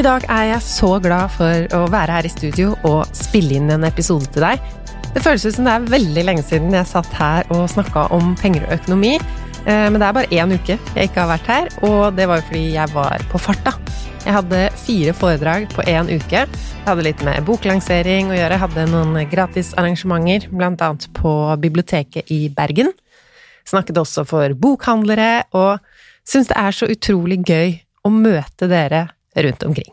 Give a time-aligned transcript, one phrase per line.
[0.00, 3.66] I dag er jeg så glad for å være her i studio og spille inn
[3.68, 4.62] en episode til deg.
[5.12, 8.30] Det føles ut som det er veldig lenge siden jeg satt her og snakka om
[8.40, 9.10] penger og økonomi.
[9.66, 12.40] Eh, men det er bare én uke jeg ikke har vært her, og det var
[12.40, 13.74] jo fordi jeg var på farta.
[14.24, 16.46] Jeg hadde fire foredrag på én uke.
[16.46, 18.56] Jeg hadde litt med boklansering å gjøre.
[18.56, 22.94] Jeg hadde noen gratisarrangementer, annet på biblioteket i Bergen.
[23.68, 25.76] Snakket også for bokhandlere, og
[26.24, 29.92] syns det er så utrolig gøy å møte dere rundt omkring.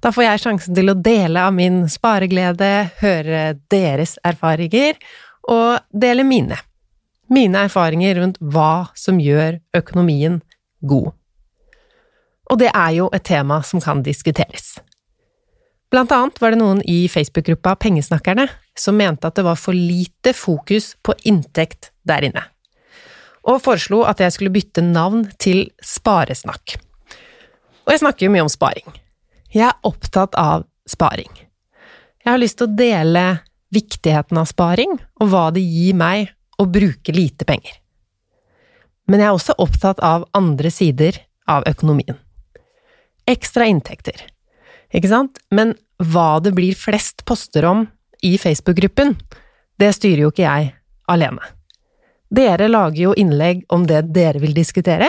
[0.00, 3.42] Da får jeg sjansen til å dele av min spareglede, høre
[3.72, 4.96] deres erfaringer
[5.50, 6.56] og dele mine.
[7.30, 10.40] Mine erfaringer rundt hva som gjør økonomien
[10.80, 11.12] god.
[12.50, 14.78] Og det er jo et tema som kan diskuteres.
[15.90, 18.46] Blant annet var det noen i Facebook-gruppa Pengesnakkerne
[18.78, 22.44] som mente at det var for lite fokus på inntekt der inne,
[23.44, 26.78] og foreslo at jeg skulle bytte navn til Sparesnakk.
[27.86, 28.88] Og jeg snakker jo mye om sparing.
[29.50, 31.30] Jeg er opptatt av sparing.
[32.20, 33.24] Jeg har lyst til å dele
[33.74, 37.78] viktigheten av sparing, og hva det gir meg å bruke lite penger.
[39.10, 41.16] Men jeg er også opptatt av andre sider
[41.50, 42.18] av økonomien.
[43.30, 44.20] Ekstra inntekter,
[44.94, 45.40] ikke sant?
[45.50, 47.86] Men hva det blir flest poster om
[48.26, 49.16] i Facebook-gruppen,
[49.80, 50.70] det styrer jo ikke jeg
[51.10, 51.42] alene.
[52.30, 55.08] Dere lager jo innlegg om det dere vil diskutere,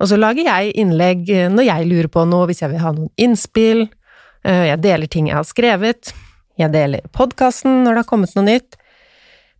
[0.00, 2.92] og så lager jeg innlegg eh, når jeg lurer på noe, hvis jeg vil ha
[2.96, 3.84] noen innspill.
[4.46, 6.12] Eh, jeg deler ting jeg har skrevet.
[6.60, 8.78] Jeg deler podkasten når det har kommet noe nytt.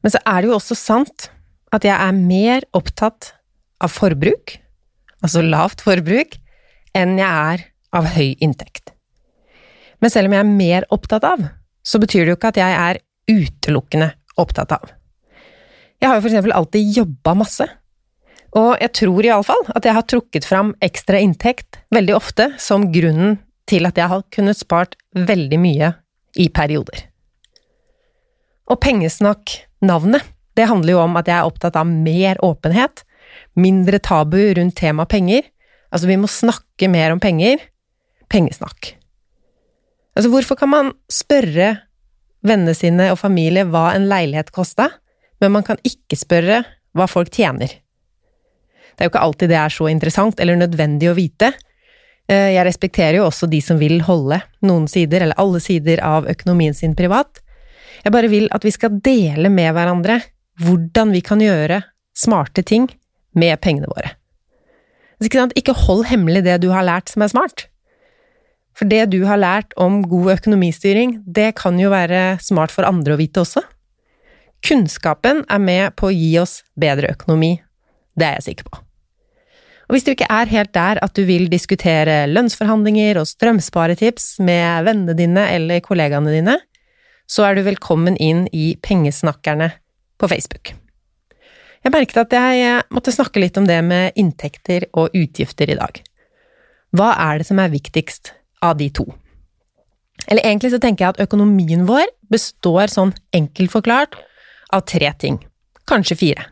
[0.01, 1.29] Men så er det jo også sant
[1.75, 3.35] at jeg er mer opptatt
[3.81, 4.57] av forbruk,
[5.23, 6.35] altså lavt forbruk,
[6.97, 7.67] enn jeg er
[7.97, 8.95] av høy inntekt.
[10.01, 11.45] Men selv om jeg er mer opptatt av,
[11.85, 14.11] så betyr det jo ikke at jeg er utelukkende
[14.41, 14.89] opptatt av.
[16.01, 17.67] Jeg har jo for eksempel alltid jobba masse.
[18.59, 23.39] Og jeg tror iallfall at jeg har trukket fram ekstra inntekt veldig ofte som grunnen
[23.71, 25.93] til at jeg har kunnet spart veldig mye
[26.41, 27.05] i perioder.
[28.71, 30.27] Og Pengesnakk-navnet,
[30.59, 33.05] det handler jo om at jeg er opptatt av mer åpenhet,
[33.59, 35.47] mindre tabu rundt tema penger.
[35.91, 37.63] Altså, vi må snakke mer om penger.
[38.31, 38.95] Pengesnakk.
[40.15, 41.73] Altså, hvorfor kan man spørre
[42.47, 44.89] vennene sine og familie hva en leilighet kosta,
[45.43, 46.63] men man kan ikke spørre
[46.95, 47.75] hva folk tjener?
[49.01, 51.55] Det er jo ikke alltid det er så interessant eller nødvendig å vite.
[52.29, 54.37] Eh, jeg respekterer jo også de som vil holde
[54.69, 57.41] noen sider, eller alle sider, av økonomien sin privat.
[58.05, 60.19] Jeg bare vil at vi skal dele med hverandre
[60.61, 61.79] hvordan vi kan gjøre
[62.13, 62.91] smarte ting
[63.33, 64.13] med pengene våre.
[65.25, 67.65] Ikke, ikke hold hemmelig det du har lært som er smart.
[68.77, 73.17] For det du har lært om god økonomistyring, det kan jo være smart for andre
[73.17, 73.65] å vite også.
[74.61, 77.57] Kunnskapen er med på å gi oss bedre økonomi,
[78.13, 78.85] det er jeg sikker på.
[79.91, 84.85] Og hvis du ikke er helt der at du vil diskutere lønnsforhandlinger og strømsparetips med
[84.87, 86.55] vennene dine eller kollegaene dine,
[87.27, 89.73] så er du velkommen inn i Pengesnakkerne
[90.15, 90.71] på Facebook.
[91.83, 95.99] Jeg merket at jeg måtte snakke litt om det med inntekter og utgifter i dag.
[96.95, 98.31] Hva er det som er viktigst
[98.63, 99.09] av de to?
[100.31, 104.15] Eller egentlig så tenker jeg at økonomien vår består sånn enkelt forklart
[104.71, 105.43] av tre ting,
[105.91, 106.47] kanskje fire.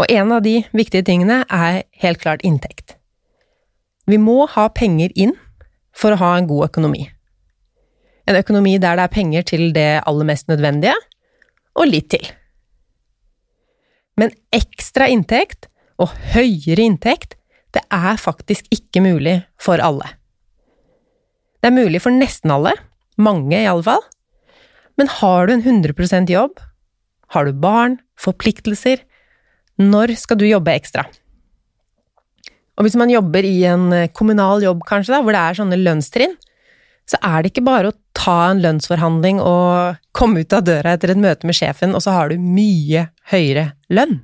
[0.00, 2.96] Og en av de viktige tingene er helt klart inntekt.
[4.08, 5.34] Vi må ha penger inn
[5.94, 7.04] for å ha en god økonomi.
[8.26, 10.96] En økonomi der det er penger til det aller mest nødvendige,
[11.76, 12.24] og litt til.
[14.20, 15.68] Men ekstra inntekt,
[16.00, 17.36] og høyere inntekt,
[17.72, 20.08] det er faktisk ikke mulig for alle.
[21.62, 22.74] Det er mulig for nesten alle,
[23.16, 24.02] mange i alle fall,
[24.98, 26.58] men har du en 100% jobb,
[27.32, 29.00] har du barn, forpliktelser,
[29.80, 31.04] når skal du jobbe ekstra?
[32.78, 35.78] Og hvis man jobber i en eh, kommunal jobb, kanskje, da, hvor det er sånne
[35.80, 36.34] lønnstrinn,
[37.08, 41.12] så er det ikke bare å ta en lønnsforhandling og komme ut av døra etter
[41.12, 44.20] et møte med sjefen, og så har du mye høyere lønn.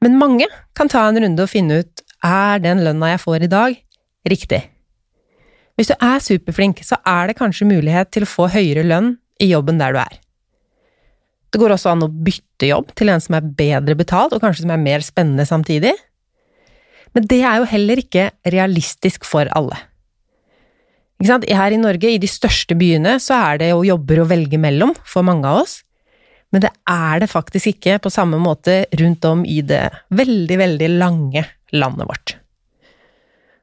[0.00, 0.46] Men mange
[0.76, 3.76] kan ta en runde og finne ut er den lønna jeg får i dag,
[4.28, 4.60] riktig.
[5.76, 9.48] Hvis du er superflink, så er det kanskje mulighet til å få høyere lønn i
[9.48, 10.18] jobben der du er.
[11.50, 14.64] Det går også an å bytte jobb til en som er bedre betalt, og kanskje
[14.64, 15.92] som er mer spennende samtidig.
[17.16, 19.78] Men det er jo heller ikke realistisk for alle.
[21.20, 24.94] Her i Norge, i de største byene, så er det jo jobber å velge mellom
[25.04, 25.80] for mange av oss.
[26.50, 29.84] Men det er det faktisk ikke på samme måte rundt om i det
[30.16, 31.44] veldig, veldig lange
[31.74, 32.34] landet vårt.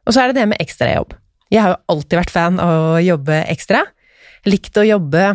[0.08, 1.16] Og så er det det med ekstrajobb.
[1.52, 3.84] Jeg har jo alltid vært fan av å jobbe ekstra.
[4.44, 5.34] Jeg likte å jobbe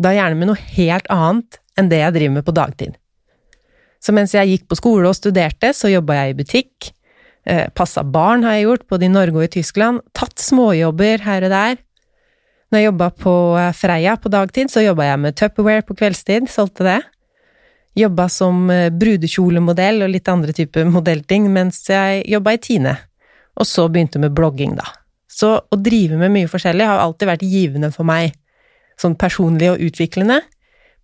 [0.00, 2.96] da gjerne med noe helt annet enn det jeg driver med på dagtid.
[4.02, 6.92] Så mens jeg gikk på skole og studerte, så jobba jeg i butikk,
[7.46, 10.02] Eh, passa barn har jeg gjort, både i Norge og i Tyskland.
[10.18, 11.76] Tatt småjobber her og der.
[12.72, 16.48] Når jeg jobba på eh, Freia på dagtid, så jobba jeg med Tupperware på kveldstid,
[16.50, 16.98] solgte det.
[17.96, 22.96] Jobba som eh, brudekjolemodell og litt andre typer modellting mens jeg jobba i Tine.
[23.56, 24.90] Og så begynte med blogging, da.
[25.30, 28.34] Så å drive med mye forskjellig har alltid vært givende for meg,
[28.98, 30.40] sånn personlig og utviklende,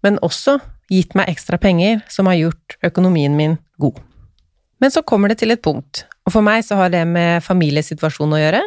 [0.03, 0.59] men også
[0.93, 4.01] gitt meg ekstra penger som har gjort økonomien min god.
[4.83, 8.37] Men så kommer det til et punkt, og for meg så har det med familiesituasjonen
[8.37, 8.63] å gjøre,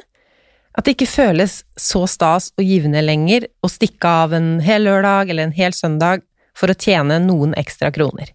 [0.76, 5.32] at det ikke føles så stas og givende lenger å stikke av en hel lørdag
[5.32, 6.24] eller en hel søndag
[6.56, 8.32] for å tjene noen ekstra kroner.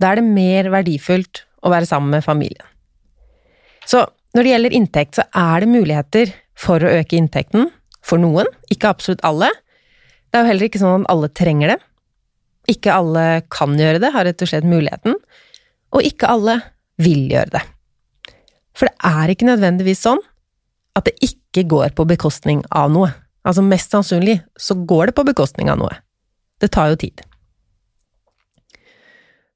[0.00, 2.64] Da er det mer verdifullt å være sammen med familien.
[3.84, 7.68] Så når det gjelder inntekt, så er det muligheter for å øke inntekten
[8.02, 9.50] for noen, ikke absolutt alle.
[10.30, 11.78] Det er jo heller ikke sånn at alle trenger det.
[12.70, 15.16] Ikke alle kan gjøre det, har rett og slett muligheten,
[15.92, 16.60] og ikke alle
[17.02, 17.62] vil gjøre det.
[18.76, 20.22] For det er ikke nødvendigvis sånn
[20.96, 23.10] at det ikke går på bekostning av noe.
[23.42, 25.94] Altså mest sannsynlig så går det på bekostning av noe.
[26.62, 27.24] Det tar jo tid.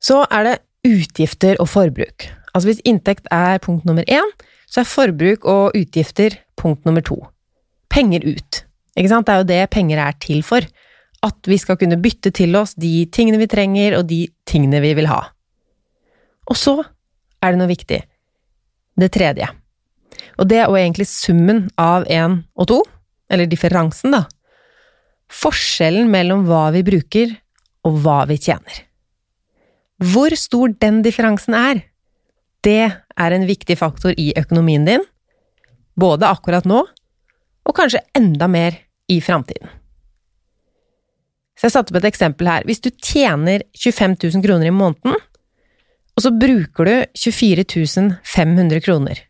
[0.03, 0.57] Så er det
[0.87, 2.29] utgifter og forbruk.
[2.53, 4.29] Altså hvis inntekt er punkt nummer én,
[4.67, 7.19] så er forbruk og utgifter punkt nummer to.
[7.93, 8.63] Penger ut.
[8.97, 9.29] Ikke sant?
[9.29, 10.67] Det er jo det penger er til for.
[11.27, 14.93] At vi skal kunne bytte til oss de tingene vi trenger, og de tingene vi
[14.99, 15.23] vil ha.
[16.47, 16.79] Og så
[17.43, 18.01] er det noe viktig.
[18.97, 19.49] Det tredje.
[20.39, 22.81] Og det er jo egentlig summen av én og to,
[23.33, 24.25] eller differansen, da.
[25.27, 27.35] Forskjellen mellom hva vi bruker
[27.87, 28.85] og hva vi tjener.
[29.97, 31.83] Hvor stor den differansen er,
[32.67, 35.05] det er en viktig faktor i økonomien din,
[35.97, 36.83] både akkurat nå,
[37.67, 38.77] og kanskje enda mer
[39.11, 39.71] i framtiden.
[41.57, 42.67] Så jeg satte opp et eksempel her.
[42.69, 45.17] Hvis du tjener 25 000 kroner i måneden,
[46.17, 49.25] og så bruker du 24 500 kroner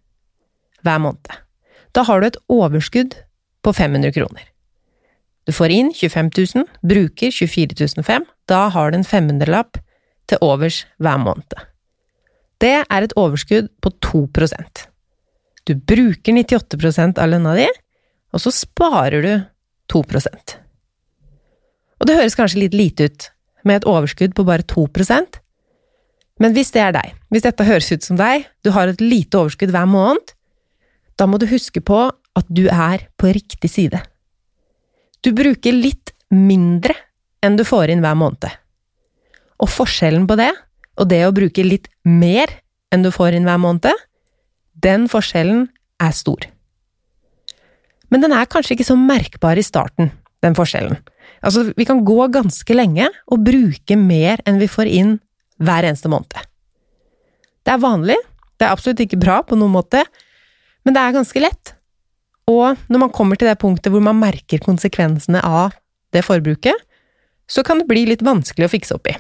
[0.87, 1.38] hver måned,
[1.94, 3.17] da har du et overskudd
[3.62, 4.44] på 500 kroner.
[5.46, 9.78] Du får inn 25 000, bruker 24 500, da har du en 500-lapp
[10.26, 11.55] til overs hver måned.
[12.62, 14.87] Det er et overskudd på 2%
[15.67, 17.67] Du bruker 98 av lønna di,
[18.32, 19.32] og så sparer du
[19.93, 20.02] 2
[22.01, 23.29] Og det høres kanskje litt lite ut
[23.67, 25.41] med et overskudd på bare 2%
[26.43, 29.39] men hvis det er deg, hvis dette høres ut som deg, du har et lite
[29.41, 30.35] overskudd hver måned,
[31.17, 34.03] da må du huske på at du er på riktig side.
[35.25, 36.93] Du bruker litt mindre
[37.45, 38.51] enn du får inn hver måned.
[39.65, 40.53] Og forskjellen på det
[41.01, 42.53] og det å bruke litt mer
[42.93, 44.05] enn du får inn hver måned,
[44.77, 45.67] den forskjellen
[46.05, 46.45] er stor.
[48.13, 50.13] Men den er kanskje ikke så merkbar i starten,
[50.45, 51.01] den forskjellen.
[51.47, 55.17] Altså, vi kan gå ganske lenge og bruke mer enn vi får inn
[55.63, 56.35] hver eneste måned.
[57.67, 58.17] Det er vanlig,
[58.59, 60.03] det er absolutt ikke bra på noen måte,
[60.87, 61.75] men det er ganske lett.
[62.51, 65.75] Og når man kommer til det punktet hvor man merker konsekvensene av
[66.15, 66.75] det forbruket,
[67.51, 69.17] så kan det bli litt vanskelig å fikse opp i.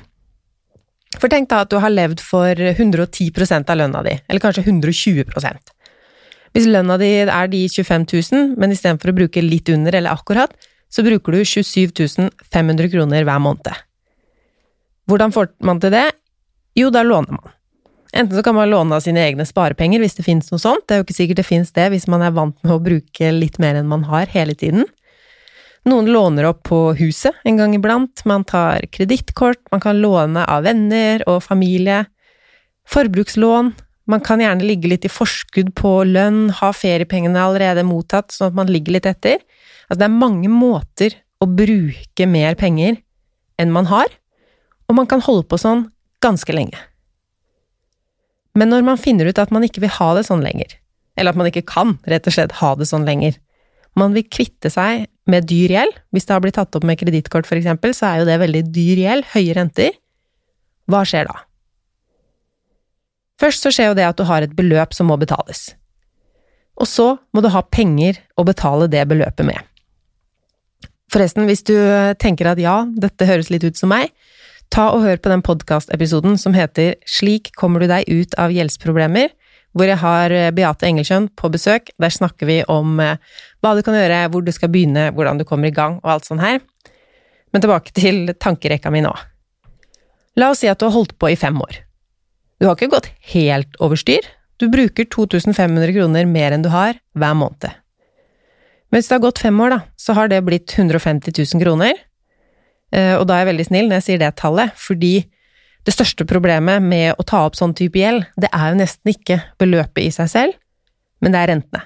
[1.16, 5.74] For tenk da at du har levd for 110% av lønna di, eller kanskje 120%
[6.56, 10.52] Hvis lønna di er de 25 000, men istedenfor å bruke litt under eller akkurat,
[10.92, 13.82] så bruker du 27 500 kroner hver måned.
[15.06, 16.08] Hvordan får man til det?
[16.76, 17.52] Jo, da låner man.
[18.16, 20.94] Enten så kan man låne av sine egne sparepenger hvis det finnes noe sånt, det
[20.94, 23.58] er jo ikke sikkert det finnes det hvis man er vant med å bruke litt
[23.62, 24.86] mer enn man har hele tiden.
[25.86, 30.64] Noen låner opp på huset en gang iblant, man tar kredittkort, man kan låne av
[30.66, 32.04] venner og familie.
[32.90, 33.70] Forbrukslån,
[34.10, 38.58] man kan gjerne ligge litt i forskudd på lønn, ha feriepengene allerede mottatt, sånn at
[38.58, 39.38] man ligger litt etter.
[39.86, 42.98] Altså, det er mange måter å bruke mer penger
[43.60, 44.10] enn man har,
[44.86, 45.86] og man kan holde på sånn
[46.24, 46.78] ganske lenge.
[48.56, 50.78] Men når man finner ut at man ikke vil ha det sånn lenger,
[51.16, 53.36] eller at man ikke kan rett og slett ha det sånn lenger,
[53.96, 55.94] man vil kvitte seg med dyr gjeld.
[56.12, 59.00] Hvis det har blitt tatt opp med kredittkort, eksempel, så er jo det veldig dyr
[59.00, 59.96] gjeld, høye renter.
[60.90, 61.38] Hva skjer da?
[63.40, 65.70] Først så skjer jo det at du har et beløp som må betales.
[66.76, 69.60] Og så må du ha penger å betale det beløpet med.
[71.16, 71.72] Forresten, hvis du
[72.20, 74.10] tenker at ja, dette høres litt ut som meg,
[74.68, 79.30] ta og hør på den podkastepisoden som heter Slik kommer du deg ut av gjeldsproblemer,
[79.72, 81.88] hvor jeg har eh, Beate Engelskjønn på besøk.
[81.96, 83.16] Der snakker vi om eh,
[83.64, 86.28] hva du kan gjøre, hvor du skal begynne, hvordan du kommer i gang og alt
[86.28, 86.60] sånt her.
[87.48, 89.14] Men tilbake til tankerekka mi nå.
[90.36, 91.80] La oss si at du har holdt på i fem år.
[92.60, 94.28] Du har ikke gått helt over styr.
[94.60, 97.72] Du bruker 2500 kroner mer enn du har hver måned.
[98.94, 101.96] Hvis det har gått fem år, da, så har det blitt 150 000 kroner.
[102.94, 105.16] Eh, og da er jeg veldig snill når jeg sier det tallet, fordi
[105.86, 109.36] Det største problemet med å ta opp sånn type gjeld, det er jo nesten ikke
[109.54, 110.56] beløpet i seg selv,
[111.22, 111.84] men det er rentene.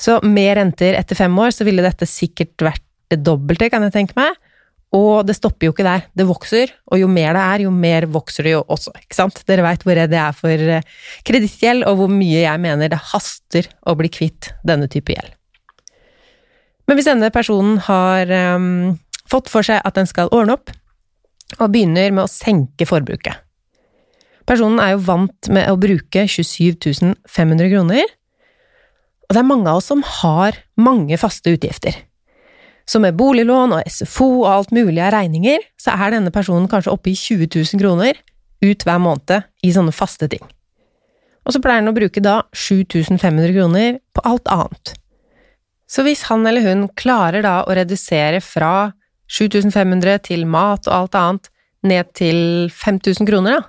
[0.00, 3.92] Så med renter etter fem år, så ville dette sikkert vært det dobbelte, kan jeg
[3.92, 4.32] tenke meg.
[4.96, 8.08] Og det stopper jo ikke der, det vokser, og jo mer det er, jo mer
[8.10, 9.42] vokser det jo også, ikke sant.
[9.46, 10.88] Dere veit hvor redd jeg er for eh,
[11.28, 15.36] kredittgjeld, og hvor mye jeg mener det haster å bli kvitt denne type gjeld.
[16.90, 18.26] Men hvis denne personen har
[18.58, 18.96] um,
[19.30, 20.72] fått for seg at den skal ordne opp,
[21.60, 23.40] og begynner med å senke forbruket
[24.46, 28.06] Personen er jo vant med å bruke 27 500 kroner,
[29.28, 31.94] og det er mange av oss som har mange faste utgifter.
[32.82, 36.90] Så med boliglån og SFO og alt mulig av regninger, så er denne personen kanskje
[36.90, 38.18] oppe i 20 000 kroner
[38.64, 40.42] ut hver måned i sånne faste ting.
[41.46, 44.96] Og så pleier han å bruke da 7500 kroner på alt annet.
[45.90, 48.92] Så hvis han eller hun klarer da å redusere fra
[49.30, 51.50] 7500 til mat og alt annet
[51.86, 53.68] ned til 5000 kroner, da,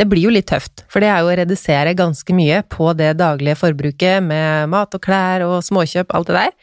[0.00, 3.12] det blir jo litt tøft, for det er jo å redusere ganske mye på det
[3.20, 6.54] daglige forbruket med mat og klær og småkjøp, alt det der.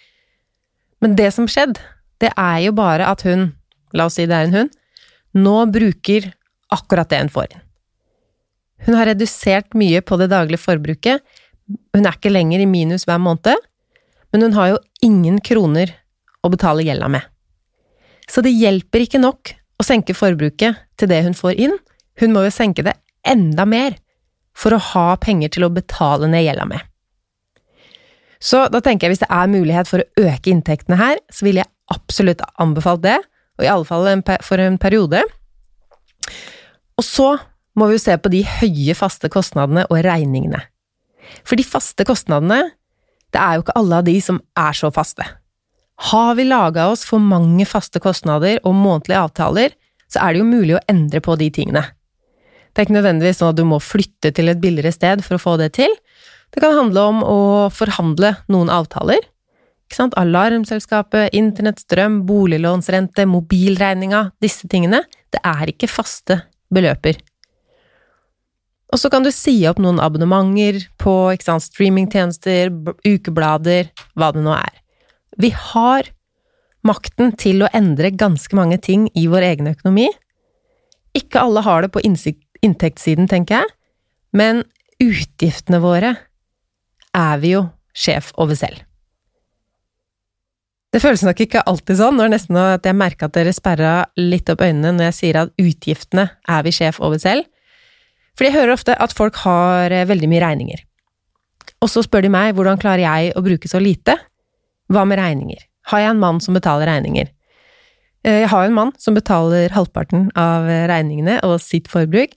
[1.06, 1.84] Men det som skjedde,
[2.18, 3.52] det er jo bare at hun,
[3.94, 4.74] la oss si det er en hund,
[5.38, 6.32] nå bruker
[6.74, 7.64] akkurat det hun får inn.
[8.88, 11.22] Hun har redusert mye på det daglige forbruket,
[11.94, 13.62] hun er ikke lenger i minus hver måned,
[14.34, 15.94] men hun har jo ingen kroner
[16.44, 17.24] å betale gjelda med.
[18.28, 21.78] Så det hjelper ikke nok å senke forbruket til det hun får inn,
[22.20, 23.98] hun må jo senke det enda mer
[24.58, 26.82] for å ha penger til å betale ned gjelda med.
[28.38, 31.64] Så da tenker jeg hvis det er mulighet for å øke inntektene her, så ville
[31.64, 33.18] jeg absolutt anbefalt det,
[33.58, 35.24] og i alle fall for en periode.
[36.98, 37.32] Og så
[37.78, 40.62] må vi jo se på de høye faste kostnadene og regningene.
[41.46, 42.72] For de faste kostnadene,
[43.38, 45.26] det er jo ikke alle av de som er så faste.
[46.10, 49.76] Har vi laga oss for mange faste kostnader og månedlige avtaler,
[50.10, 51.84] så er det jo mulig å endre på de tingene.
[52.74, 55.42] Det er ikke nødvendigvis sånn at du må flytte til et billigere sted for å
[55.42, 55.94] få det til,
[56.54, 57.40] det kan handle om å
[57.74, 59.20] forhandle noen avtaler.
[59.88, 60.16] Ikke sant?
[60.20, 65.04] Alarmselskapet, internett, strøm, boliglånsrente, mobilregninga, disse tingene.
[65.34, 66.42] Det er ikke faste
[66.74, 67.20] beløper.
[68.94, 72.72] Og så kan du si opp noen abonnementer på sant, streamingtjenester,
[73.04, 74.80] ukeblader, hva det nå er.
[75.38, 76.08] Vi har
[76.88, 80.08] makten til å endre ganske mange ting i vår egen økonomi.
[81.18, 83.74] Ikke alle har det på inntektssiden, tenker jeg,
[84.38, 84.64] men
[85.04, 86.16] utgiftene våre
[87.18, 87.68] er vi jo
[87.98, 88.84] sjef over selv.
[90.94, 94.48] Det føles nok ikke alltid sånn, når nesten at jeg merker at dere sperra litt
[94.50, 97.44] opp øynene når jeg sier at utgiftene er vi sjef over selv.
[98.38, 100.84] For jeg hører ofte at folk har eh, veldig mye regninger.
[101.82, 104.18] Og så spør de meg hvordan klarer jeg å bruke så lite?
[104.94, 105.64] Hva med regninger?
[105.92, 107.32] Har jeg en mann som betaler regninger?
[108.26, 112.36] Eh, jeg har en mann som betaler halvparten av regningene og sitt forbruk,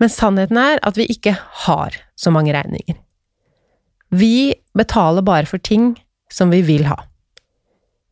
[0.00, 2.96] men sannheten er at vi ikke har så mange regninger.
[4.10, 5.92] Vi betaler bare for ting
[6.32, 6.96] som vi vil ha.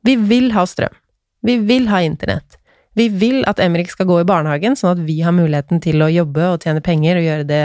[0.07, 0.95] Vi vil ha strøm.
[1.43, 2.58] Vi vil ha internett.
[2.97, 6.11] Vi vil at Emrik skal gå i barnehagen, sånn at vi har muligheten til å
[6.11, 7.65] jobbe og tjene penger og gjøre det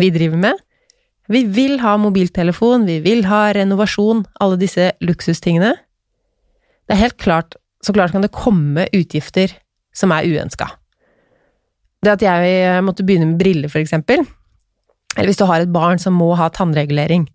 [0.00, 0.60] vi driver med.
[1.30, 5.74] Vi vil ha mobiltelefon, vi vil ha renovasjon, alle disse luksustingene.
[6.88, 9.52] Det er helt klart, så klart kan det komme utgifter
[9.94, 10.66] som er uønska.
[12.00, 14.24] Det at jeg måtte begynne med briller, for eksempel,
[15.16, 17.28] eller hvis du har et barn som må ha tannregulering,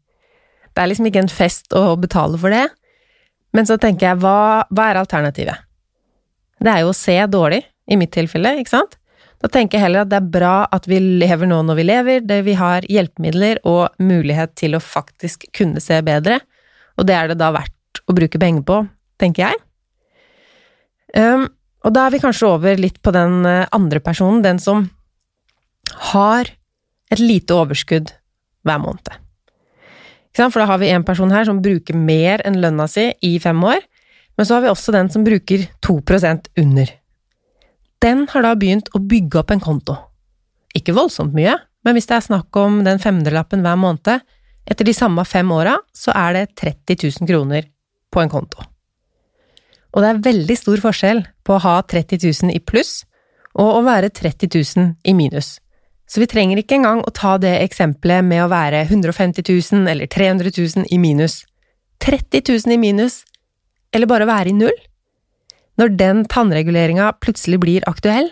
[0.76, 2.66] det er liksom ikke en fest å betale for det.
[3.56, 5.65] Men så tenker jeg, hva, hva er alternativet?
[6.62, 8.96] Det er jo å se dårlig, i mitt tilfelle, ikke sant?
[9.44, 12.24] Da tenker jeg heller at det er bra at vi lever nå når vi lever,
[12.26, 16.40] der vi har hjelpemidler og mulighet til å faktisk kunne se bedre,
[16.96, 18.80] og det er det da verdt å bruke penger på,
[19.22, 19.62] tenker jeg.
[21.16, 21.46] Um,
[21.86, 24.88] og da er vi kanskje over litt på den eh, andre personen, den som
[26.12, 26.50] har
[27.14, 28.10] et lite overskudd
[28.66, 29.12] hver måned.
[30.36, 33.62] For da har vi en person her som bruker mer enn lønna si i fem
[33.64, 33.86] år,
[34.36, 36.92] men så har vi også den som bruker 2% under.
[38.04, 39.96] Den har da begynt å bygge opp en konto.
[40.76, 44.24] Ikke voldsomt mye, men hvis det er snakk om den femdelappen hver måned,
[44.66, 47.68] etter de samme fem åra, så er det 30 000 kroner
[48.12, 48.64] på en konto.
[49.96, 53.04] Og det er veldig stor forskjell på å ha 30 000 i pluss
[53.56, 55.56] og å være 30 000 i minus.
[56.06, 60.10] Så vi trenger ikke engang å ta det eksempelet med å være 150 000 eller
[60.12, 61.44] 300 000 i minus.
[62.04, 63.24] 30 000 i minus,
[63.96, 64.76] eller bare være i null?
[65.80, 68.30] Når den tannreguleringa plutselig blir aktuell,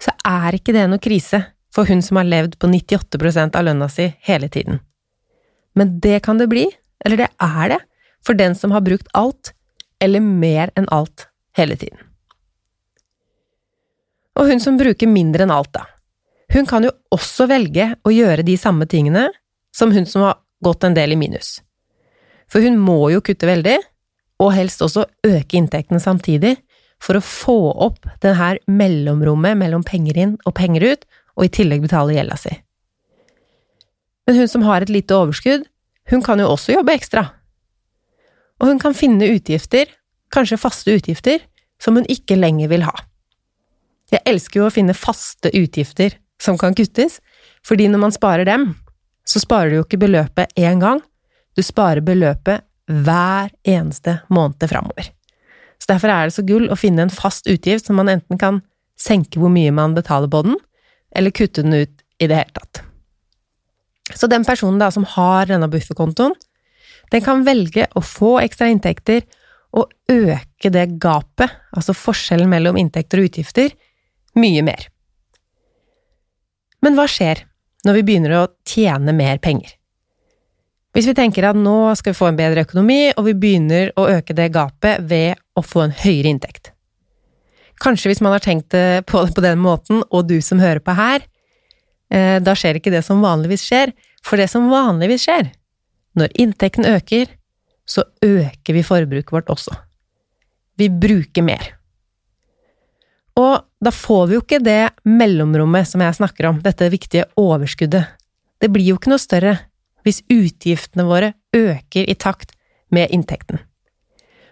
[0.00, 1.42] så er ikke det noe krise
[1.74, 4.80] for hun som har levd på 98 av lønna si hele tiden.
[5.76, 6.66] Men det kan det bli,
[7.04, 7.80] eller det er det,
[8.24, 9.52] for den som har brukt alt,
[10.00, 12.00] eller mer enn alt, hele tiden.
[14.38, 15.84] Og hun som bruker mindre enn alt, da.
[16.54, 19.26] Hun kan jo også velge å gjøre de samme tingene
[19.74, 21.58] som hun som har gått en del i minus.
[22.48, 23.76] For hun må jo kutte veldig,
[24.38, 26.56] og helst også øke inntektene samtidig,
[27.02, 31.04] for å få opp det her mellomrommet mellom penger inn og penger ut,
[31.38, 32.54] og i tillegg betale gjelda si.
[34.26, 35.68] Men hun som har et lite overskudd,
[36.10, 37.28] hun kan jo også jobbe ekstra.
[38.58, 39.86] Og hun kan finne utgifter,
[40.34, 41.40] kanskje faste utgifter,
[41.80, 42.94] som hun ikke lenger vil ha.
[44.10, 47.18] Jeg elsker jo å finne faste utgifter som kan kuttes,
[47.66, 48.72] fordi når man sparer dem,
[49.28, 51.02] så sparer du jo ikke beløpet én gang,
[51.56, 55.12] du sparer beløpet hver eneste måned framover.
[55.78, 58.62] Så derfor er det så gull å finne en fast utgift som man enten kan
[58.98, 60.58] senke hvor mye man betaler på den,
[61.14, 62.82] eller kutte den ut i det hele tatt.
[64.16, 66.34] Så den personen da som har denne bufferkontoen,
[67.12, 69.22] den kan velge å få ekstra inntekter
[69.76, 73.72] og øke det gapet, altså forskjellen mellom inntekter og utgifter,
[74.38, 74.88] mye mer.
[76.84, 77.44] Men hva skjer
[77.86, 79.77] når vi begynner å tjene mer penger?
[80.98, 84.08] Hvis vi tenker at nå skal vi få en bedre økonomi, og vi begynner å
[84.10, 86.72] øke det gapet ved å få en høyere inntekt.
[87.78, 88.74] Kanskje hvis man har tenkt
[89.06, 91.22] på det på den måten, og du som hører på her,
[92.10, 93.94] eh, da skjer ikke det som vanligvis skjer,
[94.26, 95.52] for det som vanligvis skjer,
[96.18, 97.30] når inntekten øker,
[97.86, 99.78] så øker vi forbruket vårt også.
[100.82, 101.62] Vi bruker mer.
[103.38, 108.18] Og da får vi jo ikke det mellomrommet som jeg snakker om, dette viktige overskuddet.
[108.58, 109.60] Det blir jo ikke noe større
[110.06, 112.54] hvis utgiftene våre øker i takt
[112.94, 113.60] med inntekten.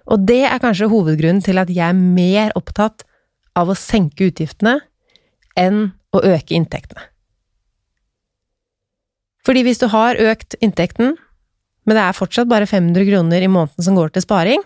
[0.06, 3.04] Og det er kanskje hovedgrunnen til at jeg er mer opptatt
[3.56, 4.78] av å senke utgiftene
[5.58, 7.02] enn å øke inntektene.
[9.46, 11.14] Fordi hvis du har økt inntekten,
[11.86, 14.62] men det er fortsatt bare 500 kroner i måneden som går til sparing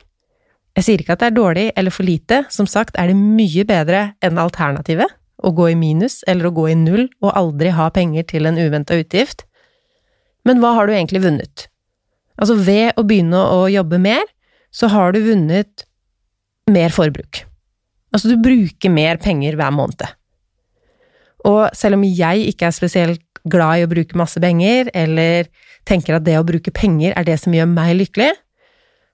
[0.79, 3.65] Jeg sier ikke at det er dårlig eller for lite, som sagt er det mye
[3.67, 5.11] bedre enn alternativet,
[5.43, 8.61] å gå i minus eller å gå i null og aldri ha penger til en
[8.61, 9.43] uventa utgift.
[10.49, 11.67] Men hva har du egentlig vunnet?
[12.41, 14.25] Altså, ved å begynne å jobbe mer,
[14.73, 15.85] så har du vunnet
[16.71, 17.45] mer forbruk.
[18.15, 20.07] Altså, du bruker mer penger hver måned.
[21.49, 25.49] Og selv om jeg ikke er spesielt glad i å bruke masse penger, eller
[25.89, 28.33] tenker at det å bruke penger er det som gjør meg lykkelig,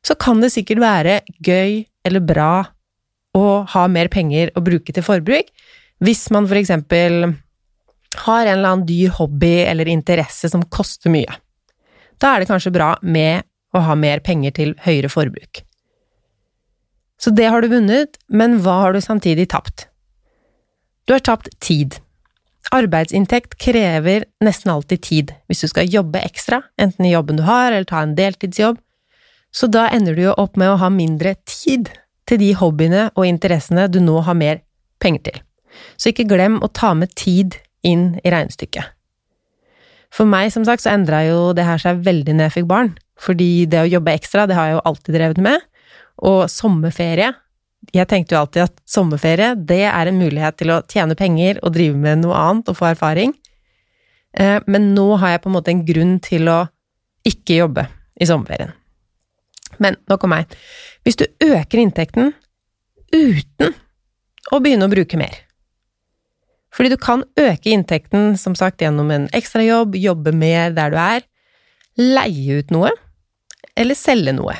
[0.06, 2.52] så kan det sikkert være gøy eller bra
[3.36, 5.50] å ha mer penger å bruke til forbruk,
[6.02, 7.32] hvis man for eksempel
[8.24, 11.38] har en eller annen dyr hobby eller interesse som koster mye.
[12.22, 13.44] Da er det kanskje bra med
[13.76, 15.62] å ha mer penger til høyere forbruk.
[17.20, 19.86] Så det har du vunnet, men hva har du samtidig tapt?
[21.06, 21.98] Du har tapt tid.
[22.74, 27.70] Arbeidsinntekt krever nesten alltid tid hvis du skal jobbe ekstra, enten i jobben du har,
[27.70, 28.80] eller ta en deltidsjobb,
[29.54, 31.92] så da ender du jo opp med å ha mindre tid
[32.28, 34.60] til de hobbyene og interessene du nå har mer
[35.00, 35.38] penger til.
[35.96, 38.92] Så ikke glem å ta med tid inn i regnestykket.
[40.14, 42.92] For meg, som sagt, så endra jo det her seg veldig når jeg fikk barn,
[43.20, 45.66] fordi det å jobbe ekstra, det har jeg jo alltid drevet med,
[46.26, 47.34] og sommerferie
[47.94, 51.74] Jeg tenkte jo alltid at sommerferie, det er en mulighet til å tjene penger og
[51.76, 53.34] drive med noe annet og få erfaring,
[54.34, 56.56] eh, men nå har jeg på en måte en grunn til å
[57.28, 57.86] ikke jobbe
[58.18, 58.72] i sommerferien.
[59.78, 60.50] Men nok om meg.
[61.06, 62.32] Hvis du øker inntekten
[63.14, 63.76] uten
[64.50, 65.45] å begynne å bruke mer,
[66.76, 71.24] fordi du kan øke inntekten, som sagt, gjennom en ekstrajobb, jobbe mer der du er,
[71.96, 72.90] leie ut noe,
[73.76, 74.58] eller selge noe.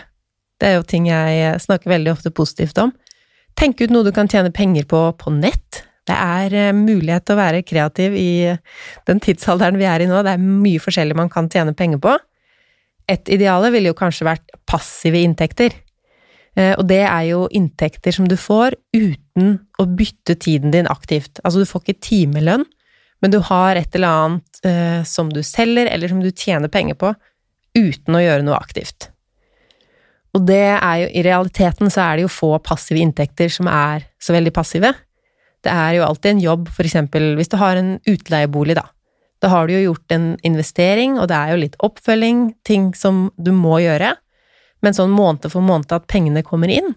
[0.56, 2.94] Det er jo ting jeg snakker veldig ofte positivt om.
[3.56, 5.82] Tenk ut noe du kan tjene penger på på nett.
[6.06, 8.30] Det er eh, mulighet til å være kreativ i
[9.08, 10.22] den tidsalderen vi er i nå.
[10.22, 12.14] Det er mye forskjellig man kan tjene penger på.
[13.10, 15.74] Et ideale ville jo kanskje vært passive inntekter.
[16.56, 21.42] Eh, og det er jo inntekter som du får uten å bytte tiden din aktivt.
[21.44, 22.64] Altså, du får ikke timelønn,
[23.24, 26.98] men du har et eller annet eh, som du selger, eller som du tjener penger
[27.00, 27.12] på,
[27.76, 29.10] uten å gjøre noe aktivt.
[30.36, 34.04] Og det er jo, i realiteten så er det jo få passive inntekter som er
[34.20, 34.92] så veldig passive.
[35.64, 38.84] Det er jo alltid en jobb, for eksempel hvis du har en utleiebolig, da.
[39.44, 43.26] Da har du jo gjort en investering, og det er jo litt oppfølging, ting som
[43.36, 44.14] du må gjøre
[44.86, 46.94] men sånn måned for måned at pengene kommer inn,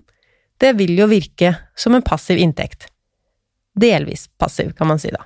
[0.62, 2.86] det vil jo virke som en passiv inntekt.
[3.80, 5.24] Delvis passiv, kan man si, da.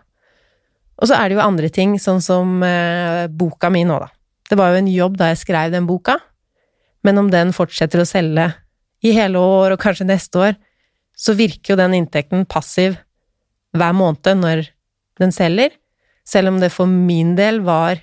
[1.02, 4.12] Og så er det jo andre ting, sånn som eh, boka mi nå, da.
[4.48, 6.20] Det var jo en jobb da jeg skrev den boka,
[7.04, 8.52] men om den fortsetter å selge
[9.04, 10.56] i hele år og kanskje neste år,
[11.18, 12.96] så virker jo den inntekten passiv
[13.76, 14.68] hver måned når
[15.20, 15.74] den selger,
[16.24, 18.00] selv om det for min del var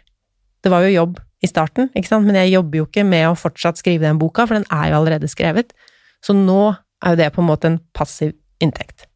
[0.61, 3.39] Det var jo jobb i starten, ikke sant, men jeg jobber jo ikke med å
[3.39, 5.73] fortsatt skrive den boka, for den er jo allerede skrevet.
[6.21, 9.07] Så nå er jo det på en måte en passiv inntekt.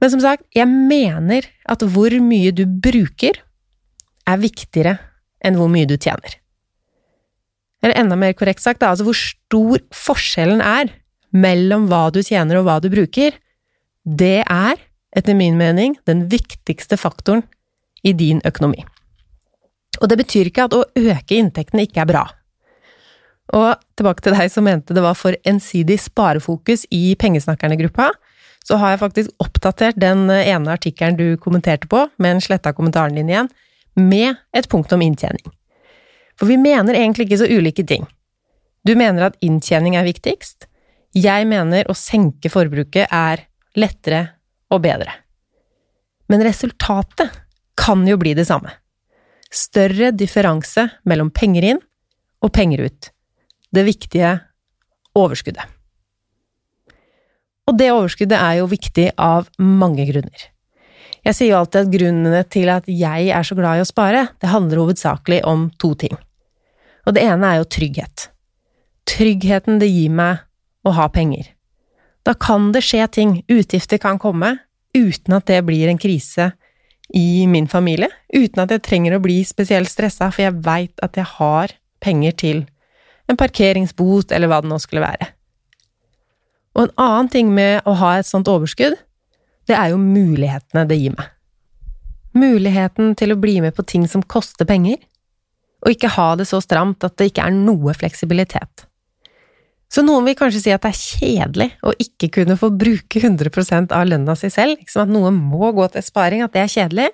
[0.00, 3.36] Men som sagt, jeg mener at hvor mye du bruker,
[4.28, 4.96] er viktigere
[5.44, 6.36] enn hvor mye du tjener.
[7.80, 10.92] Eller enda mer korrekt sagt, altså hvor stor forskjellen er
[11.32, 13.36] mellom hva du tjener og hva du bruker,
[14.04, 14.80] det er,
[15.16, 17.44] etter min mening, den viktigste faktoren
[18.06, 18.84] i din økonomi.
[19.98, 22.24] Og det betyr ikke at å øke inntektene ikke er bra.
[23.56, 28.12] Og tilbake til deg som mente det var for ensidig sparefokus i Pengesnakkerne-gruppa,
[28.66, 33.16] så har jeg faktisk oppdatert den ene artikkelen du kommenterte på, med en sletta kommentaren
[33.18, 33.50] din igjen,
[33.98, 35.42] med et punkt om inntjening.
[36.38, 38.06] For vi mener egentlig ikke så ulike ting.
[38.86, 40.68] Du mener at inntjening er viktigst,
[41.16, 43.42] jeg mener å senke forbruket er
[43.74, 44.22] lettere
[44.70, 45.10] og bedre.
[46.30, 47.34] Men resultatet
[47.80, 48.70] kan jo bli det samme.
[49.50, 51.82] Større differanse mellom penger inn
[52.40, 53.10] og penger ut.
[53.74, 54.36] Det viktige
[55.18, 55.66] overskuddet.
[57.70, 60.48] Og det overskuddet er jo viktig av mange grunner.
[61.20, 64.24] Jeg sier jo alltid at grunnene til at jeg er så glad i å spare,
[64.40, 66.16] det handler hovedsakelig om to ting.
[67.06, 68.30] Og det ene er jo trygghet.
[69.10, 70.40] Tryggheten det gir meg
[70.86, 71.50] å ha penger.
[72.24, 74.56] Da kan det skje ting, utgifter kan komme,
[74.96, 76.50] uten at det blir en krise
[77.16, 81.18] i min familie, uten at jeg trenger å bli spesielt stressa, for jeg veit at
[81.18, 82.64] jeg har penger til
[83.30, 85.30] en parkeringsbot eller hva det nå skulle være.
[86.78, 88.96] Og en annen ting med å ha et sånt overskudd,
[89.68, 91.30] det er jo mulighetene det gir meg.
[92.34, 95.00] Muligheten til å bli med på ting som koster penger,
[95.80, 98.86] og ikke ha det så stramt at det ikke er noe fleksibilitet.
[99.90, 103.90] Så noen vil kanskje si at det er kjedelig å ikke kunne få bruke 100%
[103.96, 107.08] av lønna si selv, liksom at noe må gå til sparing, at det er kjedelig.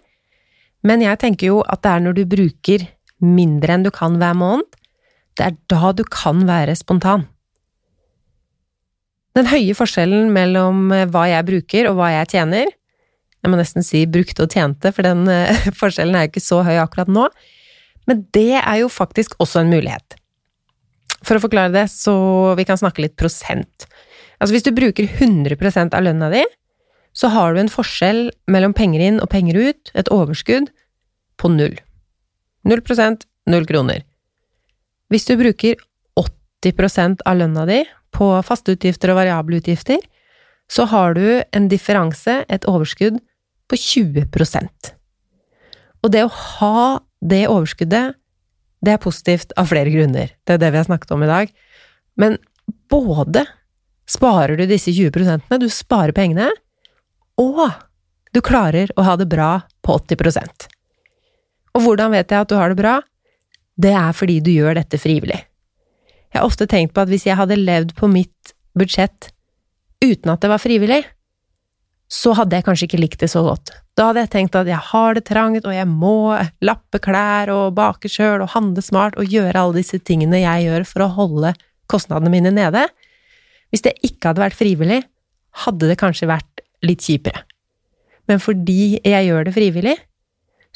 [0.85, 2.85] Men jeg tenker jo at det er når du bruker
[3.25, 4.69] mindre enn du kan hver måned,
[5.37, 7.25] det er da du kan være spontan.
[9.37, 12.71] Den høye forskjellen mellom eh, hva jeg bruker og hva jeg tjener,
[13.45, 16.63] jeg må nesten si brukte og tjente, for den eh, forskjellen er jo ikke så
[16.67, 17.27] høy akkurat nå,
[18.09, 20.17] men det er jo faktisk også en mulighet.
[21.27, 22.15] For å forklare det, så
[22.59, 23.89] vi kan snakke litt prosent.
[24.39, 26.45] Altså hvis du bruker 100% av lønna di,
[27.17, 30.69] så har du en forskjell mellom penger inn og penger ut, et overskudd,
[31.41, 31.75] på null.
[32.69, 34.05] Null prosent, null kroner.
[35.13, 35.81] Hvis du bruker
[36.21, 37.81] 80% av lønna di
[38.17, 40.01] på faste utgifter og variable utgifter,
[40.69, 43.21] så har du en differanse, et overskudd,
[43.67, 44.93] på 20%
[46.05, 46.83] Og det å ha
[47.19, 48.15] det overskuddet
[48.85, 50.33] det er positivt av flere grunner.
[50.45, 51.53] Det er det vi har snakket om i dag.
[52.21, 52.39] Men
[52.91, 53.47] både
[54.09, 56.51] sparer du disse 20% du sparer pengene,
[57.41, 57.67] og
[58.33, 59.51] du klarer å ha det bra
[59.85, 60.69] på 80%
[61.77, 63.01] Og hvordan vet jeg at du har det bra?
[63.77, 65.43] Det er fordi du gjør dette frivillig.
[66.33, 69.31] Jeg har ofte tenkt på at hvis jeg hadde levd på mitt budsjett
[70.05, 71.03] uten at det var frivillig,
[72.13, 73.73] så hadde jeg kanskje ikke likt det så godt.
[73.99, 77.75] Da hadde jeg tenkt at jeg har det trangt, og jeg må lappe klær og
[77.79, 81.55] bake sjøl og handle smart og gjøre alle disse tingene jeg gjør for å holde
[81.91, 82.85] kostnadene mine nede.
[83.75, 85.01] Hvis det ikke hadde vært frivillig,
[85.67, 87.43] hadde det kanskje vært litt kjipere.
[88.31, 89.97] Men fordi jeg gjør det frivillig,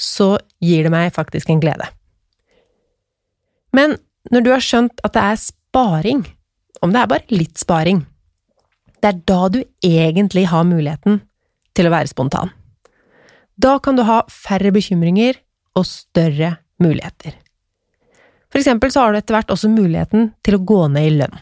[0.00, 0.32] så
[0.64, 1.86] gir det meg faktisk en glede.
[3.76, 3.98] Men
[4.32, 6.24] når du har skjønt at det er sparing,
[6.80, 8.02] om det er bare litt sparing,
[9.00, 11.20] det er da du egentlig har muligheten
[11.76, 12.50] til å være spontan.
[13.60, 15.38] Da kan du ha færre bekymringer
[15.76, 17.36] og større muligheter.
[18.50, 21.36] For eksempel så har du etter hvert også muligheten til å gå ned i lønn.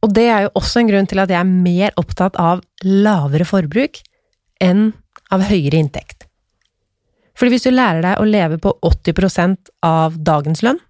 [0.00, 3.46] Og det er jo også en grunn til at jeg er mer opptatt av lavere
[3.46, 4.00] forbruk
[4.64, 4.90] enn
[5.30, 6.24] av høyere inntekt.
[7.36, 10.80] Fordi hvis du lærer deg å leve på 80% av dagens lønn,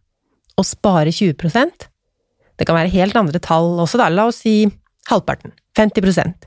[0.59, 1.87] og spare 20%
[2.59, 4.67] Det kan være helt andre tall også, da, la oss si
[5.09, 6.47] halvparten, 50%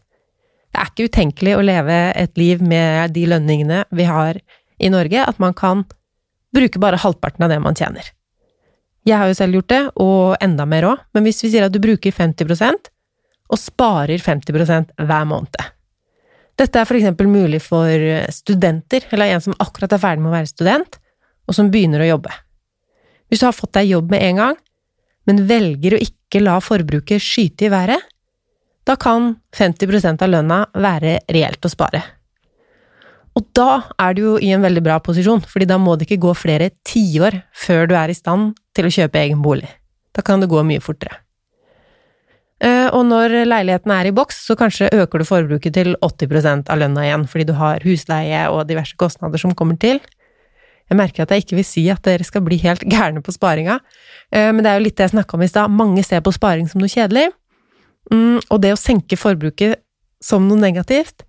[0.74, 4.40] Det er ikke utenkelig å leve et liv med de lønningene vi har
[4.82, 5.86] i Norge, at man kan
[6.54, 8.10] bruke bare halvparten av det man tjener.
[9.04, 11.74] Jeg har jo selv gjort det, og enda mer òg, men hvis vi sier at
[11.74, 12.90] du bruker 50%
[13.54, 15.70] og sparer 50% hver måned
[16.58, 17.90] Dette er for eksempel mulig for
[18.34, 21.00] studenter, eller en som akkurat er ferdig med å være student,
[21.50, 22.34] og som begynner å jobbe.
[23.28, 24.60] Hvis du har fått deg jobb med en gang,
[25.26, 28.06] men velger å ikke la forbruket skyte i været,
[28.88, 32.04] da kan 50% av lønna være reelt å spare.
[33.34, 36.22] Og da er du jo i en veldig bra posisjon, fordi da må det ikke
[36.28, 39.70] gå flere tiår før du er i stand til å kjøpe egen bolig.
[40.14, 41.24] Da kan det gå mye fortere.
[42.64, 46.80] Eh, og når leiligheten er i boks, så kanskje øker du forbruket til 80% av
[46.80, 50.00] lønna igjen, fordi du har husleie og diverse kostnader som kommer til.
[50.92, 53.80] Jeg merker at jeg ikke vil si at dere skal bli helt gærne på sparinga,
[54.32, 55.74] eh, men det er jo litt det jeg snakka om i stad.
[55.74, 57.32] Mange ser på sparing som noe kjedelig,
[58.12, 59.80] Mm, og det å senke forbruket
[60.24, 61.28] som noe negativt,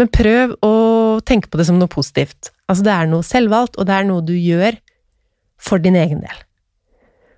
[0.00, 2.48] Men prøv å tenke på det som noe positivt.
[2.72, 4.78] Altså, det er noe selvvalgt, og det er noe du gjør
[5.60, 6.38] for din egen del.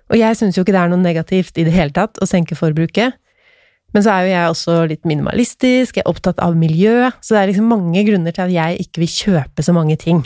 [0.07, 2.55] Og jeg syns jo ikke det er noe negativt i det hele tatt å senke
[2.55, 3.17] forbruket,
[3.93, 7.41] men så er jo jeg også litt minimalistisk, jeg er opptatt av miljø, så det
[7.41, 10.23] er liksom mange grunner til at jeg ikke vil kjøpe så mange ting.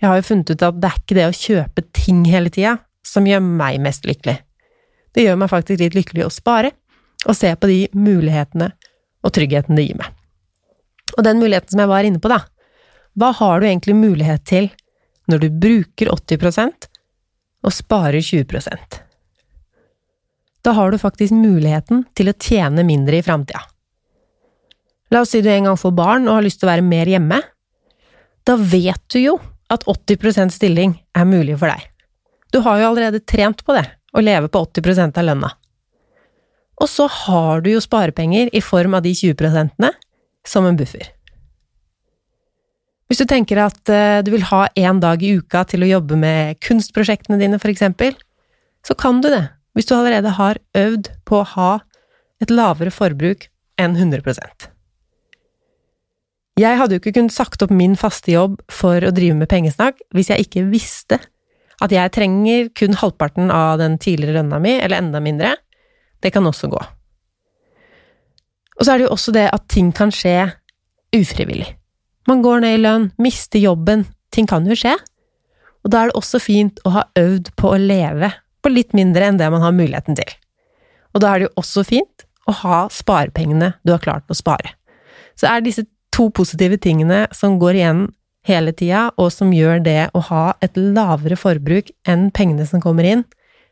[0.00, 2.78] Jeg har jo funnet ut at det er ikke det å kjøpe ting hele tida
[3.06, 4.40] som gjør meg mest lykkelig.
[5.14, 6.72] Det gjør meg faktisk litt lykkelig å spare,
[7.26, 8.70] og se på de mulighetene
[9.24, 10.08] og tryggheten det gir meg.
[11.18, 12.40] Og den muligheten som jeg var inne på, da,
[13.18, 14.70] hva har du egentlig mulighet til
[15.30, 16.88] når du bruker 80%
[17.66, 19.00] og sparer 20%
[20.64, 23.62] Da har du faktisk muligheten til å tjene mindre i framtida.
[25.10, 27.08] La oss si du en gang får barn og har lyst til å være mer
[27.10, 27.40] hjemme.
[28.46, 29.38] Da vet du jo
[29.70, 31.82] at 80% stilling er mulig for deg.
[32.50, 35.50] Du har jo allerede trent på det, å leve på 80% av lønna.
[36.80, 39.90] Og så har du jo sparepenger i form av de 20%
[40.48, 41.10] som en buffer.
[43.10, 46.16] Hvis du tenker at eh, du vil ha én dag i uka til å jobbe
[46.16, 48.14] med kunstprosjektene dine, for eksempel,
[48.86, 51.72] så kan du det, hvis du allerede har øvd på å ha
[52.40, 53.48] et lavere forbruk
[53.80, 54.68] enn 100%
[56.60, 60.00] Jeg hadde jo ikke kunnet sagt opp min faste jobb for å drive med pengesnakk
[60.16, 61.18] hvis jeg ikke visste
[61.80, 65.54] at jeg trenger kun halvparten av den tidligere lønna mi, eller enda mindre.
[66.20, 66.80] Det kan også gå.
[68.80, 70.50] Og så er det jo også det at ting kan skje
[71.16, 71.68] ufrivillig.
[72.28, 74.94] Man går ned i lønn, mister jobben, ting kan jo skje.
[75.84, 78.30] Og da er det også fint å ha øvd på å leve
[78.60, 80.28] på litt mindre enn det man har muligheten til.
[81.14, 84.74] Og da er det jo også fint å ha sparepengene du har klart å spare.
[85.36, 88.06] Så er disse to positive tingene som går igjen
[88.48, 93.06] hele tida, og som gjør det å ha et lavere forbruk enn pengene som kommer
[93.08, 93.24] inn,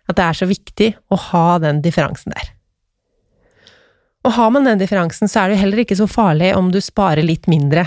[0.09, 2.55] at det er så viktig å ha den differansen der.
[4.27, 6.81] Og har man den differansen, så er det jo heller ikke så farlig om du
[6.85, 7.87] sparer litt mindre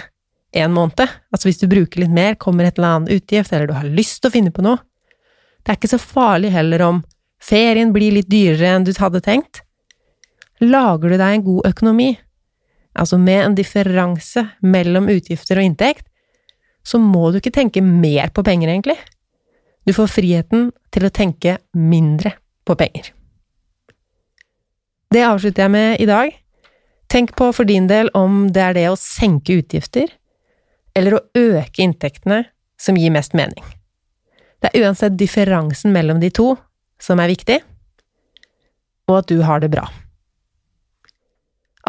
[0.51, 1.07] en måned.
[1.31, 4.21] Altså hvis du bruker litt mer, kommer et eller annet utgift, eller du har lyst
[4.21, 4.81] til å finne på noe.
[5.61, 7.03] Det er ikke så farlig heller om
[7.41, 9.61] ferien blir litt dyrere enn du hadde tenkt.
[10.61, 12.11] Lager du deg en god økonomi,
[12.97, 16.05] altså med en differanse mellom utgifter og inntekt,
[16.83, 18.97] så må du ikke tenke mer på penger, egentlig.
[19.85, 22.35] Du får friheten til å tenke mindre
[22.67, 23.09] på penger.
[25.11, 26.31] Det avslutter jeg med i dag.
[27.11, 30.07] Tenk på for din del om det er det å senke utgifter,
[30.95, 32.45] eller å øke inntektene
[32.79, 33.63] som gir mest mening.
[34.61, 36.53] Det er uansett differansen mellom de to
[37.01, 37.59] som er viktig,
[39.09, 39.89] og at du har det bra.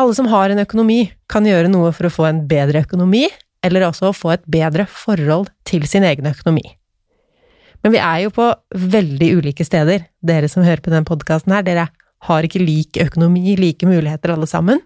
[0.01, 3.27] Alle som har en økonomi, kan gjøre noe for å få en bedre økonomi,
[3.63, 6.65] eller også å få et bedre forhold til sin egen økonomi.
[7.83, 8.47] Men vi er jo på
[8.79, 11.65] veldig ulike steder, dere som hører på denne podkasten her.
[11.67, 11.89] Dere
[12.29, 14.83] har ikke lik økonomi, like muligheter alle sammen.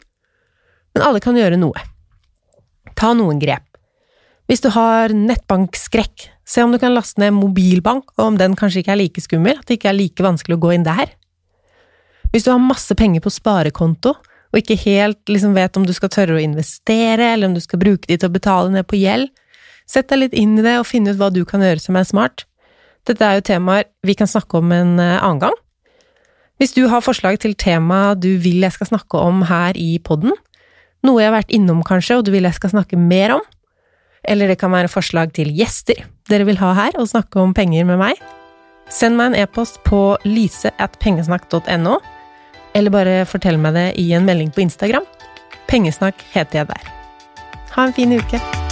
[0.97, 1.83] Men alle kan gjøre noe.
[2.97, 3.65] Ta noen grep.
[4.47, 8.81] Hvis du har nettbankskrekk, se om du kan laste ned mobilbank, og om den kanskje
[8.81, 11.13] ikke er like skummel, at det ikke er like vanskelig å gå inn der.
[12.33, 14.15] Hvis du har masse penger på sparekonto,
[14.55, 17.83] og ikke helt liksom vet om du skal tørre å investere, eller om du skal
[17.83, 19.29] bruke de til å betale ned på gjeld,
[19.87, 22.07] sett deg litt inn i det og finn ut hva du kan gjøre som er
[22.07, 22.47] smart.
[23.07, 25.57] Dette er jo temaer vi kan snakke om en eh, annen gang.
[26.57, 30.33] Hvis du har forslag til tema du vil jeg skal snakke om her i podden,
[31.05, 33.45] noe jeg har vært innom kanskje, og du vil jeg skal snakke mer om,
[34.27, 37.87] eller det kan være forslag til gjester dere vil ha her og snakke om penger
[37.87, 38.21] med meg.
[38.91, 41.97] Send meg en e-post på lise.pengesnakk.no,
[42.75, 45.07] eller bare fortell meg det i en melding på Instagram.
[45.71, 46.95] Pengesnakk heter jeg der.
[47.77, 48.66] Ha en fin uke!